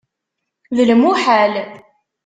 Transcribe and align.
D 0.75 0.77
lmuḥal. 0.89 1.53